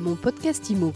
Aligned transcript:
Mon 0.00 0.16
podcast 0.16 0.70
IMO. 0.70 0.94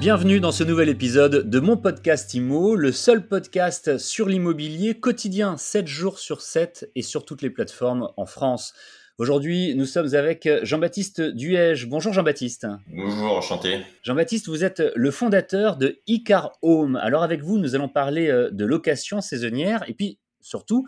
Bienvenue 0.00 0.40
dans 0.40 0.50
ce 0.50 0.64
nouvel 0.64 0.88
épisode 0.88 1.48
de 1.48 1.60
mon 1.60 1.76
podcast 1.76 2.34
IMO, 2.34 2.74
le 2.74 2.90
seul 2.90 3.28
podcast 3.28 3.98
sur 3.98 4.28
l'immobilier 4.28 4.98
quotidien, 4.98 5.56
7 5.56 5.86
jours 5.86 6.18
sur 6.18 6.40
7 6.40 6.90
et 6.96 7.02
sur 7.02 7.24
toutes 7.24 7.40
les 7.42 7.50
plateformes 7.50 8.08
en 8.16 8.26
France. 8.26 8.74
Aujourd'hui, 9.16 9.76
nous 9.76 9.86
sommes 9.86 10.12
avec 10.16 10.48
Jean-Baptiste 10.64 11.20
Duège. 11.20 11.86
Bonjour 11.86 12.12
Jean-Baptiste. 12.12 12.66
Bonjour, 12.88 13.36
enchanté. 13.36 13.82
Jean-Baptiste, 14.02 14.48
vous 14.48 14.64
êtes 14.64 14.82
le 14.96 15.10
fondateur 15.12 15.76
de 15.76 16.00
Icar 16.08 16.50
Home. 16.62 16.96
Alors 16.96 17.22
avec 17.22 17.44
vous, 17.44 17.58
nous 17.58 17.76
allons 17.76 17.88
parler 17.88 18.28
euh, 18.28 18.50
de 18.50 18.64
location 18.64 19.20
saisonnière 19.20 19.84
et 19.86 19.94
puis 19.94 20.18
surtout 20.40 20.84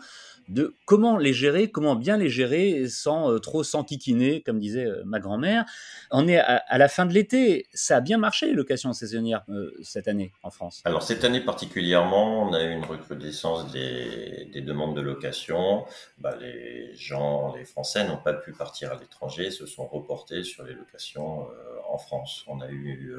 de 0.49 0.75
comment 0.85 1.17
les 1.17 1.33
gérer, 1.33 1.69
comment 1.69 1.95
bien 1.95 2.17
les 2.17 2.29
gérer 2.29 2.87
sans 2.87 3.31
euh, 3.31 3.39
trop 3.39 3.63
s'enquiquiner, 3.63 4.41
comme 4.41 4.59
disait 4.59 4.85
euh, 4.85 5.01
ma 5.05 5.19
grand-mère. 5.19 5.65
On 6.11 6.27
est 6.27 6.37
à, 6.37 6.77
la 6.77 6.87
fin 6.87 7.05
de 7.05 7.13
l'été, 7.13 7.67
ça 7.73 7.97
a 7.97 8.01
bien 8.01 8.17
marché 8.17 8.47
les 8.47 8.53
locations 8.53 8.93
saisonnières 8.93 9.43
euh, 9.49 9.71
cette 9.83 10.07
année 10.07 10.31
en 10.43 10.51
France. 10.51 10.81
Alors 10.85 11.03
cette 11.03 11.23
année 11.23 11.41
particulièrement, 11.41 12.47
on 12.47 12.53
a 12.53 12.63
eu 12.63 12.71
une 12.71 12.85
recrudescence 12.85 13.71
des, 13.71 14.61
demandes 14.61 14.95
de 14.95 15.01
location. 15.01 15.85
Bah, 16.17 16.35
les 16.39 16.95
gens, 16.95 17.55
les 17.55 17.65
Français 17.65 18.07
n'ont 18.07 18.17
pas 18.17 18.33
pu 18.33 18.51
partir 18.51 18.91
à 18.91 18.95
l'étranger, 18.95 19.51
se 19.51 19.65
sont 19.65 19.85
reportés 19.87 20.43
sur 20.43 20.63
les 20.63 20.73
locations 20.73 21.47
en 21.87 21.97
France. 21.97 22.43
On 22.47 22.61
a 22.61 22.69
eu 22.69 23.13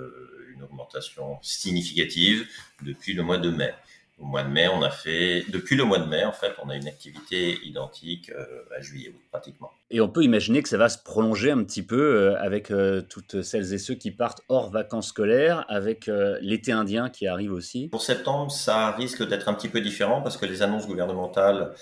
une 0.54 0.62
augmentation 0.62 1.38
significative 1.42 2.46
depuis 2.82 3.14
le 3.14 3.22
mois 3.22 3.38
de 3.38 3.50
mai 3.50 3.74
au 4.18 4.24
mois 4.24 4.42
de 4.42 4.48
mai, 4.48 4.66
on 4.68 4.82
a 4.82 4.90
fait, 4.90 5.44
depuis 5.50 5.76
le 5.76 5.84
mois 5.84 5.98
de 5.98 6.06
mai, 6.06 6.24
en 6.24 6.32
fait, 6.32 6.52
on 6.64 6.70
a 6.70 6.76
une 6.76 6.88
activité 6.88 7.58
identique 7.64 8.30
euh, 8.30 8.64
à 8.76 8.80
juillet, 8.80 9.12
pratiquement. 9.30 9.70
Et 9.90 10.00
on 10.00 10.08
peut 10.08 10.22
imaginer 10.22 10.62
que 10.62 10.70
ça 10.70 10.78
va 10.78 10.88
se 10.88 10.98
prolonger 10.98 11.50
un 11.50 11.62
petit 11.62 11.82
peu 11.82 12.00
euh, 12.00 12.40
avec 12.40 12.70
euh, 12.70 13.02
toutes 13.02 13.42
celles 13.42 13.74
et 13.74 13.78
ceux 13.78 13.94
qui 13.94 14.10
partent 14.10 14.40
hors 14.48 14.70
vacances 14.70 15.08
scolaires, 15.08 15.66
avec 15.68 16.10
l'été 16.40 16.72
indien 16.72 17.10
qui 17.10 17.26
arrive 17.26 17.52
aussi. 17.52 17.88
Pour 17.88 18.02
septembre, 18.02 18.50
ça 18.50 18.90
risque 18.92 19.26
d'être 19.26 19.48
un 19.48 19.54
petit 19.54 19.68
peu 19.68 19.80
différent 19.80 20.22
parce 20.22 20.36
que 20.36 20.46
les 20.46 20.62
annonces 20.62 20.86
gouvernementales 20.86 21.72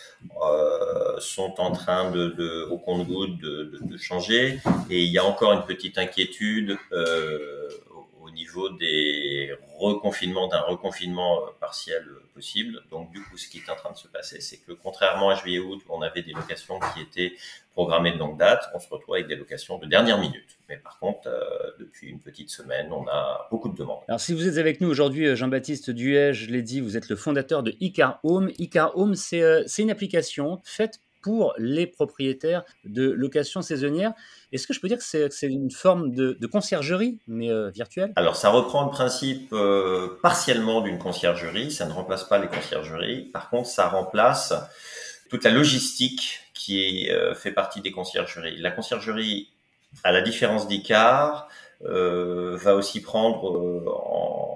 sont 1.18 1.54
en 1.58 1.70
train 1.72 2.10
de, 2.10 2.66
au 2.70 2.78
compte-goutte 2.78 3.38
de, 3.38 3.78
de, 3.80 3.96
changer 3.96 4.60
et 4.90 5.02
il 5.02 5.10
y 5.10 5.18
a 5.18 5.24
encore 5.24 5.52
une 5.52 5.64
petite 5.64 5.98
inquiétude 5.98 6.76
des 8.78 9.54
reconfinements, 9.78 10.48
d'un 10.48 10.60
reconfinement 10.60 11.40
partiel 11.60 12.04
possible. 12.34 12.82
Donc 12.90 13.10
du 13.10 13.22
coup, 13.22 13.36
ce 13.36 13.48
qui 13.48 13.58
est 13.58 13.70
en 13.70 13.76
train 13.76 13.92
de 13.92 13.96
se 13.96 14.08
passer, 14.08 14.40
c'est 14.40 14.58
que 14.58 14.72
contrairement 14.72 15.30
à 15.30 15.34
juillet-août, 15.34 15.82
on 15.88 16.02
avait 16.02 16.22
des 16.22 16.32
locations 16.32 16.78
qui 16.94 17.00
étaient 17.00 17.34
programmées 17.74 18.12
de 18.12 18.18
longue 18.18 18.38
date, 18.38 18.64
on 18.72 18.78
se 18.78 18.88
retrouve 18.88 19.16
avec 19.16 19.26
des 19.26 19.36
locations 19.36 19.78
de 19.78 19.86
dernière 19.86 20.18
minute. 20.18 20.58
Mais 20.68 20.76
par 20.76 20.98
contre, 20.98 21.26
euh, 21.26 21.72
depuis 21.78 22.08
une 22.08 22.20
petite 22.20 22.48
semaine, 22.50 22.92
on 22.92 23.06
a 23.08 23.48
beaucoup 23.50 23.68
de 23.68 23.76
demandes. 23.76 24.02
Alors 24.08 24.20
si 24.20 24.32
vous 24.32 24.46
êtes 24.48 24.58
avec 24.58 24.80
nous 24.80 24.88
aujourd'hui, 24.88 25.26
euh, 25.26 25.36
Jean-Baptiste 25.36 25.90
Duet, 25.90 26.32
je 26.32 26.50
l'ai 26.50 26.62
dit, 26.62 26.80
vous 26.80 26.96
êtes 26.96 27.08
le 27.08 27.16
fondateur 27.16 27.62
de 27.62 27.74
Icar 27.80 28.20
Home. 28.22 28.50
Icar 28.58 28.96
Home, 28.96 29.16
c'est 29.16 29.42
euh, 29.42 29.64
une 29.78 29.90
application 29.90 30.60
faite 30.64 31.00
pour 31.24 31.54
les 31.56 31.86
propriétaires 31.86 32.64
de 32.84 33.10
location 33.10 33.62
saisonnière. 33.62 34.12
Est-ce 34.52 34.66
que 34.66 34.74
je 34.74 34.80
peux 34.80 34.88
dire 34.88 34.98
que 34.98 35.04
c'est 35.04 35.46
une 35.46 35.70
forme 35.70 36.14
de, 36.14 36.46
conciergerie, 36.46 37.18
mais 37.26 37.50
euh, 37.50 37.70
virtuelle? 37.70 38.12
Alors, 38.16 38.36
ça 38.36 38.50
reprend 38.50 38.84
le 38.84 38.90
principe 38.90 39.50
euh, 39.54 40.18
partiellement 40.22 40.82
d'une 40.82 40.98
conciergerie. 40.98 41.72
Ça 41.72 41.86
ne 41.86 41.92
remplace 41.92 42.24
pas 42.24 42.38
les 42.38 42.48
conciergeries. 42.48 43.22
Par 43.32 43.48
contre, 43.48 43.68
ça 43.68 43.88
remplace 43.88 44.52
toute 45.30 45.44
la 45.44 45.50
logistique 45.50 46.40
qui 46.52 47.10
euh, 47.10 47.34
fait 47.34 47.52
partie 47.52 47.80
des 47.80 47.90
conciergeries. 47.90 48.58
La 48.58 48.70
conciergerie, 48.70 49.48
à 50.04 50.12
la 50.12 50.20
différence 50.20 50.68
d'Icar, 50.68 51.48
va 51.80 52.74
aussi 52.74 53.02
prendre 53.02 53.44
en 54.10 54.53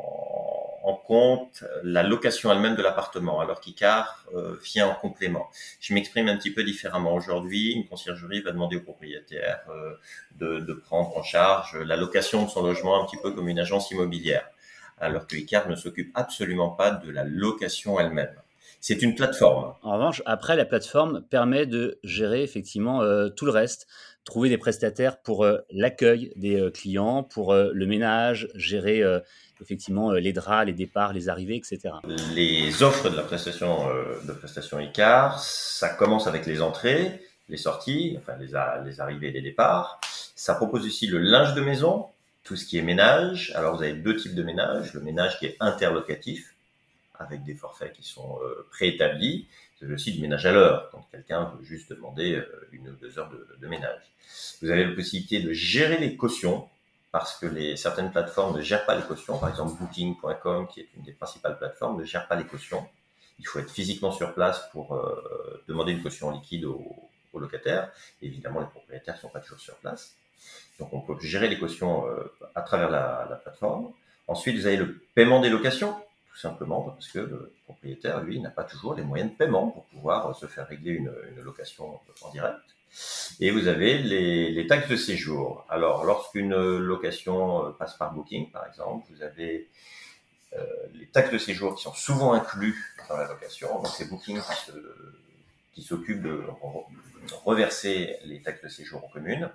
en 0.89 0.95
compte 0.95 1.65
la 1.83 2.03
location 2.03 2.51
elle-même 2.51 2.75
de 2.75 2.83
l'appartement, 2.83 3.41
alors 3.41 3.61
qu'ICAR 3.61 4.25
euh, 4.35 4.57
vient 4.65 4.89
en 4.89 4.95
complément. 4.95 5.51
Je 5.81 5.93
m'exprime 5.93 6.29
un 6.29 6.37
petit 6.39 6.51
peu 6.51 6.65
différemment. 6.65 7.13
Aujourd'hui, 7.15 7.73
une 7.73 7.87
conciergerie 7.87 8.41
va 8.41 8.53
demander 8.53 8.77
au 8.77 8.81
propriétaire 8.81 9.61
euh, 9.69 9.93
de, 10.37 10.61
de, 10.61 10.73
prendre 10.73 11.15
en 11.15 11.23
charge 11.23 11.77
la 11.77 11.97
location 11.97 12.43
de 12.43 12.49
son 12.49 12.63
logement 12.63 13.03
un 13.03 13.05
petit 13.05 13.19
peu 13.23 13.33
comme 13.33 13.51
une 13.51 13.59
agence 13.59 13.91
immobilière, 13.91 14.49
alors 14.99 15.27
que 15.27 15.37
ICAR 15.37 15.69
ne 15.69 15.77
s'occupe 15.77 16.11
absolument 16.15 16.71
pas 16.71 16.91
de 16.91 17.11
la 17.11 17.25
location 17.25 18.01
elle-même. 18.01 18.35
C'est 18.81 19.03
une 19.03 19.15
plateforme. 19.15 19.75
En 19.83 19.95
revanche, 19.95 20.23
après, 20.27 20.57
la 20.57 20.65
plateforme 20.65 21.23
permet 21.31 21.67
de 21.67 21.99
gérer 22.05 22.43
effectivement 22.43 23.03
euh, 23.03 23.29
tout 23.29 23.45
le 23.45 23.51
reste, 23.51 23.87
trouver 24.25 24.49
des 24.49 24.59
prestataires 24.59 25.21
pour 25.21 25.45
euh, 25.45 25.59
l'accueil 25.71 26.33
des 26.37 26.61
euh, 26.61 26.71
clients, 26.71 27.23
pour 27.23 27.55
le 27.55 27.87
ménage, 27.87 28.49
gérer 28.55 29.03
effectivement 29.61 30.13
les 30.13 30.33
draps, 30.33 30.67
les 30.67 30.73
départs, 30.73 31.13
les 31.13 31.29
arrivées, 31.29 31.57
etc. 31.57 31.95
Les 32.35 32.83
offres 32.83 33.11
de 33.11 33.17
la 33.17 33.23
prestation 33.23 33.89
de 34.25 34.33
prestation 34.33 34.79
ça 35.39 35.89
commence 35.89 36.27
avec 36.27 36.47
les 36.47 36.63
entrées, 36.63 37.21
les 37.49 37.57
sorties, 37.57 38.17
enfin 38.19 38.35
les, 38.39 38.53
les 38.85 39.01
arrivées 39.01 39.29
et 39.29 39.33
les 39.33 39.43
départs. 39.43 40.01
Ça 40.37 40.55
propose 40.55 40.87
aussi 40.87 41.07
le 41.09 41.19
linge 41.19 41.55
de 41.55 41.61
maison, 41.61 42.07
tout 42.45 42.57
ce 42.57 42.65
qui 42.65 42.79
est 42.79 42.83
ménage. 42.83 43.53
Alors 43.57 43.77
vous 43.77 43.83
avez 43.83 43.95
deux 43.95 44.17
types 44.17 44.35
de 44.35 44.43
ménage, 44.43 44.95
le 44.95 45.01
ménage 45.01 45.39
qui 45.39 45.47
est 45.47 45.57
interlocatif, 45.61 46.55
avec 47.19 47.43
des 47.45 47.55
forfaits 47.55 47.93
qui 47.93 48.03
sont 48.03 48.39
euh, 48.43 48.67
préétablis. 48.71 49.47
C'est 49.79 49.91
aussi 49.91 50.13
du 50.13 50.21
ménage 50.21 50.47
à 50.47 50.53
l'heure, 50.53 50.91
quand 50.91 51.07
quelqu'un 51.11 51.53
veut 51.57 51.65
juste 51.65 51.91
demander 51.91 52.35
euh, 52.35 52.69
une 52.73 52.89
ou 52.89 52.93
deux 52.93 53.19
heures 53.19 53.31
de, 53.31 53.67
ménage. 53.67 54.03
Vous 54.63 54.71
avez 54.71 54.85
la 54.85 54.95
possibilité 54.95 55.41
de 55.41 55.53
gérer 55.53 55.99
les 55.99 56.17
cautions, 56.17 56.69
parce 57.13 57.37
que 57.39 57.47
les, 57.47 57.77
certaines 57.77 58.11
plateformes 58.11 58.57
ne 58.57 58.63
gèrent 58.63 58.87
pas 58.87 58.97
les 58.97 59.03
cautions. 59.03 59.39
Par 59.39 59.49
exemple, 59.49 59.81
Booking.com, 59.81 60.69
qui 60.69 60.81
est 60.81 60.89
une 60.97 61.03
des 61.03 61.13
principales 61.13 61.59
plateformes, 61.59 61.99
ne 62.01 62.05
gère 62.05 62.27
pas 62.29 62.37
les 62.37 62.45
cautions. 62.45 62.87
Il 63.39 63.47
faut 63.47 63.59
être 63.61 63.71
physiquement 63.71 64.11
sur 64.11 64.35
place 64.35 64.69
pour 64.73 64.95
euh, 64.95 65.63
demander 65.69 65.93
une 65.93 66.03
caution 66.03 66.31
liquide 66.31 66.65
aux, 66.65 67.05
locataires. 67.35 67.93
évidemment, 68.21 68.59
les 68.59 68.67
propriétaires 68.67 69.15
ne 69.15 69.21
sont 69.21 69.29
pas 69.29 69.39
toujours 69.39 69.61
sur 69.61 69.77
place. 69.77 70.17
Donc, 70.81 70.93
on 70.93 71.01
peut 71.01 71.15
gérer 71.21 71.47
les 71.47 71.57
cautions 71.57 72.05
à 72.57 72.63
travers 72.63 72.91
la 72.91 73.41
plateforme. 73.45 73.93
Ensuite, 74.27 74.57
vous 74.57 74.67
avez 74.67 74.77
le 74.77 75.01
paiement 75.15 75.41
des 75.41 75.51
locations 75.51 75.97
simplement 76.41 76.83
parce 76.83 77.09
que 77.09 77.19
le 77.19 77.53
propriétaire, 77.65 78.23
lui, 78.23 78.41
n'a 78.41 78.51
pas 78.51 78.65
toujours 78.65 78.95
les 78.95 79.03
moyens 79.03 79.31
de 79.31 79.37
paiement 79.37 79.69
pour 79.69 79.85
pouvoir 79.87 80.35
se 80.37 80.47
faire 80.47 80.67
régler 80.69 80.93
une, 80.93 81.13
location 81.43 81.99
en 82.23 82.31
direct. 82.31 82.61
Et 83.41 83.51
vous 83.51 83.69
avez 83.69 83.99
les, 83.99 84.67
taxes 84.67 84.89
de 84.89 84.97
séjour. 84.97 85.67
Alors, 85.69 86.05
lorsqu'une 86.05 86.55
location 86.55 87.67
euh, 87.67 87.71
passe 87.71 87.95
par 87.95 88.13
Booking, 88.15 88.51
par 88.51 88.67
exemple, 88.67 89.07
vous 89.11 89.23
avez 89.23 89.69
euh, 90.55 90.65
les 90.95 91.07
taxes 91.07 91.33
de 91.33 91.39
séjour 91.39 91.75
qui 91.75 91.83
sont 91.83 91.93
souvent 91.93 92.33
inclus 92.33 92.95
dans 93.09 93.17
la 93.17 93.29
location. 93.29 93.75
Donc, 93.77 93.89
c'est 93.89 94.09
Booking 94.09 94.41
qui 95.75 95.83
s'occupe 95.83 96.23
de 96.23 96.45
reverser 97.45 98.17
les 98.25 98.41
taxes 98.43 98.63
de 98.63 98.69
séjour 98.69 99.05
aux 99.05 99.09
communes 99.09 99.51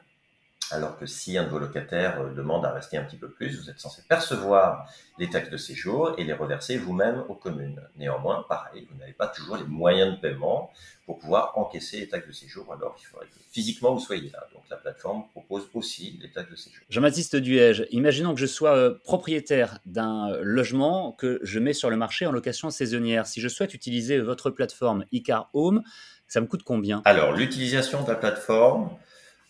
alors 0.73 0.97
que 0.97 1.06
si 1.06 1.38
un 1.38 1.44
de 1.44 1.50
vos 1.50 1.59
locataires 1.59 2.19
euh, 2.19 2.34
demande 2.34 2.66
à 2.66 2.72
rester 2.72 2.97
un 2.97 3.03
petit 3.03 3.17
peu 3.17 3.29
plus, 3.29 3.61
vous 3.61 3.69
êtes 3.69 3.79
censé 3.79 4.01
percevoir 4.07 4.89
les 5.19 5.29
taxes 5.29 5.50
de 5.50 5.57
séjour 5.57 6.16
et 6.17 6.23
les 6.23 6.34
reverser 6.34 6.78
vous-même 6.78 7.23
aux 7.29 7.35
communes. 7.35 7.81
Néanmoins, 7.95 8.45
pareil, 8.50 8.88
vous 8.91 8.97
n'avez 8.97 9.13
pas 9.13 9.28
toujours 9.28 9.57
les 9.57 9.63
moyens 9.63 10.16
de 10.16 10.19
paiement 10.19 10.72
pour 11.06 11.19
pouvoir 11.19 11.57
encaisser 11.57 12.00
les 12.00 12.09
taxes 12.09 12.28
de 12.28 12.33
séjour, 12.33 12.72
alors 12.73 12.95
qu'il 12.95 13.06
faudrait 13.07 13.28
que 13.28 13.33
physiquement 13.51 13.94
vous 13.94 14.00
soyez 14.00 14.29
là. 14.31 14.47
Donc 14.53 14.63
la 14.69 14.78
plateforme 14.78 15.25
propose 15.31 15.69
aussi 15.73 16.19
les 16.22 16.31
taxes 16.31 16.50
de 16.50 16.56
séjour. 16.56 16.83
Jean-Baptiste 16.89 17.35
Duège, 17.35 17.85
imaginons 17.91 18.33
que 18.33 18.39
je 18.39 18.45
sois 18.45 18.75
euh, 18.75 18.97
propriétaire 19.03 19.79
d'un 19.85 20.35
logement 20.41 21.12
que 21.12 21.39
je 21.44 21.59
mets 21.59 21.73
sur 21.73 21.89
le 21.89 21.97
marché 21.97 22.25
en 22.25 22.31
location 22.31 22.69
saisonnière. 22.69 23.28
Si 23.28 23.41
je 23.41 23.50
souhaite 23.50 23.73
utiliser 23.73 24.19
votre 24.19 24.50
plateforme 24.50 25.06
Icar 25.12 25.50
Home, 25.53 25.83
ça 26.28 26.41
me 26.41 26.47
coûte 26.47 26.63
combien? 26.63 27.01
Alors 27.06 27.33
l'utilisation 27.33 28.01
de 28.03 28.07
la 28.07 28.16
plateforme, 28.16 28.89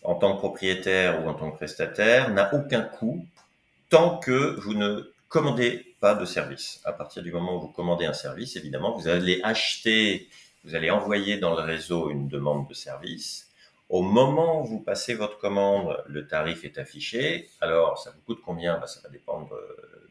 en 0.04 0.14
tant 0.14 0.34
que 0.34 0.38
propriétaire 0.38 1.24
ou 1.24 1.28
en 1.28 1.34
tant 1.34 1.50
que 1.50 1.56
prestataire 1.56 2.30
n'a 2.30 2.54
aucun 2.54 2.82
coût 2.82 3.26
tant 3.88 4.18
que 4.18 4.60
vous 4.60 4.74
ne 4.74 5.10
commandez 5.28 5.94
pas 5.98 6.14
de 6.14 6.24
service. 6.26 6.80
À 6.84 6.92
partir 6.92 7.22
du 7.22 7.32
moment 7.32 7.56
où 7.56 7.60
vous 7.62 7.72
commandez 7.72 8.04
un 8.04 8.12
service, 8.12 8.56
évidemment, 8.56 8.96
vous 8.96 9.08
allez 9.08 9.40
acheter, 9.42 10.28
vous 10.64 10.74
allez 10.74 10.90
envoyer 10.90 11.38
dans 11.38 11.54
le 11.54 11.62
réseau 11.62 12.10
une 12.10 12.28
demande 12.28 12.68
de 12.68 12.74
service. 12.74 13.48
Au 13.88 14.02
moment 14.02 14.62
où 14.62 14.64
vous 14.64 14.80
passez 14.80 15.14
votre 15.14 15.38
commande, 15.38 16.02
le 16.06 16.26
tarif 16.26 16.64
est 16.64 16.78
affiché. 16.78 17.48
Alors, 17.60 17.98
ça 17.98 18.10
vous 18.10 18.20
coûte 18.26 18.42
combien? 18.44 18.78
Ben, 18.78 18.86
Ça 18.86 19.00
va 19.02 19.08
dépendre 19.08 19.50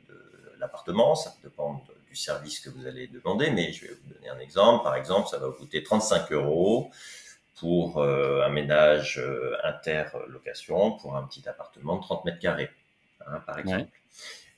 de 0.09 0.59
l'appartement, 0.59 1.15
ça 1.15 1.29
va 1.29 1.50
dépendre 1.50 1.83
du 2.07 2.15
service 2.15 2.59
que 2.59 2.69
vous 2.69 2.85
allez 2.85 3.07
demander, 3.07 3.50
mais 3.50 3.73
je 3.73 3.88
vais 3.88 3.94
vous 3.94 4.13
donner 4.13 4.29
un 4.29 4.39
exemple. 4.39 4.83
Par 4.83 4.95
exemple, 4.95 5.27
ça 5.27 5.38
va 5.38 5.47
vous 5.47 5.53
coûter 5.53 5.83
35 5.83 6.31
euros 6.31 6.91
pour 7.59 8.00
euh, 8.00 8.41
un 8.44 8.50
ménage 8.50 9.19
euh, 9.19 9.55
interlocation 9.63 10.91
pour 10.94 11.15
un 11.15 11.23
petit 11.23 11.47
appartement 11.47 11.97
de 11.97 12.01
30 12.01 12.25
mètres 12.25 12.39
carrés, 12.39 12.71
hein, 13.27 13.41
par 13.45 13.59
exemple. 13.59 13.89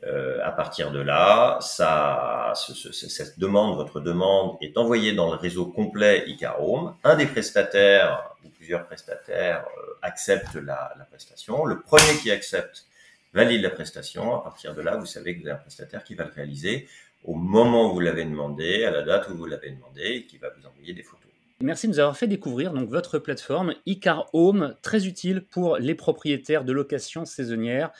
Euh, 0.03 0.39
à 0.43 0.51
partir 0.51 0.91
de 0.91 0.99
là, 0.99 1.57
ça, 1.61 2.53
cette 2.55 3.39
demande, 3.39 3.75
votre 3.75 4.01
demande 4.01 4.57
est 4.61 4.77
envoyée 4.77 5.13
dans 5.13 5.31
le 5.31 5.37
réseau 5.37 5.65
complet 5.65 6.25
Icarome. 6.27 6.95
Un 7.03 7.15
des 7.15 7.25
prestataires 7.25 8.35
ou 8.43 8.49
plusieurs 8.49 8.85
prestataires 8.85 9.65
euh, 9.77 9.93
acceptent 10.01 10.55
la, 10.55 10.93
la, 10.97 11.05
prestation. 11.05 11.65
Le 11.65 11.79
premier 11.79 12.17
qui 12.21 12.29
accepte 12.29 12.85
valide 13.33 13.61
la 13.61 13.71
prestation. 13.71 14.35
À 14.35 14.43
partir 14.43 14.75
de 14.75 14.81
là, 14.81 14.97
vous 14.97 15.07
savez 15.07 15.35
que 15.35 15.41
vous 15.41 15.47
avez 15.47 15.57
un 15.57 15.61
prestataire 15.61 16.03
qui 16.03 16.13
va 16.13 16.25
le 16.25 16.31
réaliser 16.31 16.87
au 17.23 17.33
moment 17.33 17.89
où 17.89 17.93
vous 17.93 17.99
l'avez 17.99 18.25
demandé, 18.25 18.83
à 18.83 18.91
la 18.91 19.01
date 19.01 19.29
où 19.29 19.35
vous 19.35 19.47
l'avez 19.47 19.71
demandé, 19.71 20.03
et 20.03 20.25
qui 20.25 20.37
va 20.37 20.49
vous 20.49 20.67
envoyer 20.67 20.93
des 20.93 21.01
photos. 21.01 21.31
Merci 21.61 21.87
de 21.87 21.93
nous 21.93 21.99
avoir 21.99 22.17
fait 22.17 22.27
découvrir 22.27 22.73
donc 22.73 22.89
votre 22.89 23.17
plateforme 23.17 23.75
Icar 23.85 24.29
Home, 24.33 24.75
très 24.81 25.07
utile 25.07 25.41
pour 25.41 25.77
les 25.77 25.95
propriétaires 25.95 26.65
de 26.65 26.73
location 26.73 27.23
saisonnière. 27.23 27.91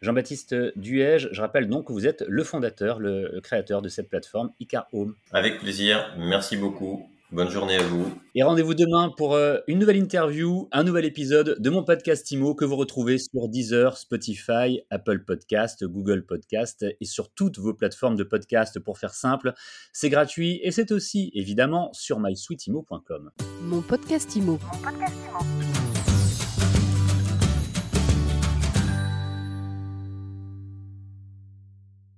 Jean-Baptiste 0.00 0.54
Duège, 0.76 1.28
je 1.32 1.40
rappelle 1.40 1.68
donc 1.68 1.88
que 1.88 1.92
vous 1.92 2.06
êtes 2.06 2.24
le 2.26 2.44
fondateur, 2.44 2.98
le 2.98 3.40
créateur 3.42 3.82
de 3.82 3.88
cette 3.88 4.08
plateforme 4.08 4.50
Icar 4.58 4.86
Home. 4.92 5.14
Avec 5.32 5.58
plaisir, 5.58 6.14
merci 6.18 6.56
beaucoup. 6.56 7.08
Bonne 7.34 7.50
journée 7.50 7.74
à 7.74 7.82
vous. 7.82 8.06
Et 8.36 8.44
rendez-vous 8.44 8.74
demain 8.74 9.12
pour 9.16 9.34
euh, 9.34 9.58
une 9.66 9.80
nouvelle 9.80 9.96
interview, 9.96 10.68
un 10.70 10.84
nouvel 10.84 11.04
épisode 11.04 11.56
de 11.58 11.68
mon 11.68 11.82
podcast 11.82 12.30
IMO 12.30 12.54
que 12.54 12.64
vous 12.64 12.76
retrouvez 12.76 13.18
sur 13.18 13.48
Deezer, 13.48 13.96
Spotify, 13.96 14.82
Apple 14.90 15.24
Podcast, 15.24 15.84
Google 15.84 16.24
Podcast 16.26 16.86
et 17.00 17.04
sur 17.04 17.34
toutes 17.34 17.58
vos 17.58 17.74
plateformes 17.74 18.14
de 18.14 18.22
podcast 18.22 18.78
pour 18.78 18.98
faire 18.98 19.14
simple. 19.14 19.52
C'est 19.92 20.10
gratuit 20.10 20.60
et 20.62 20.70
c'est 20.70 20.92
aussi 20.92 21.32
évidemment 21.34 21.92
sur 21.92 22.20
mysweetimo.com. 22.20 23.32
Mon 23.62 23.82
podcast 23.82 24.36
IMO. 24.36 24.52
Mon 24.52 24.78
podcast 24.78 25.16
IMO. 25.28 25.63